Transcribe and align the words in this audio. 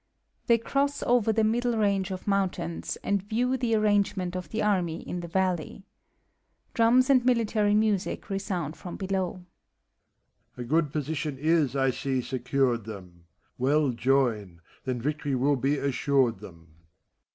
[They 0.47 0.57
cross 0.57 1.03
over 1.03 1.31
the 1.31 1.43
middle 1.43 1.77
range 1.77 2.09
of 2.09 2.25
mountains, 2.27 2.97
and 3.03 3.21
view 3.21 3.55
the 3.55 3.75
arrangement 3.75 4.35
of 4.35 4.49
the 4.49 4.63
army 4.63 5.01
in 5.07 5.19
the 5.19 5.27
valley. 5.27 5.83
Drums 6.73 7.07
and 7.11 7.23
military 7.23 7.75
music 7.75 8.27
resound 8.27 8.75
from 8.75 8.97
helowJ] 8.97 9.35
MEPHISTOPHELES. 9.41 9.45
A 10.57 10.63
good 10.63 10.91
position 10.91 11.37
is, 11.37 11.75
I 11.75 11.91
see, 11.91 12.19
secured 12.21 12.85
them; 12.85 13.25
Well 13.59 13.91
join, 13.91 14.61
then 14.85 14.99
victory 14.99 15.35
will 15.35 15.55
be 15.55 15.77
assured 15.77 16.39
them. 16.39 16.77